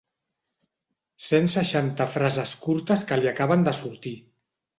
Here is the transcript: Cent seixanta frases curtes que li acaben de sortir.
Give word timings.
Cent 1.25 1.49
seixanta 1.55 2.07
frases 2.15 2.55
curtes 2.65 3.05
que 3.13 3.19
li 3.21 3.31
acaben 3.35 3.69
de 3.71 3.77
sortir. 3.83 4.17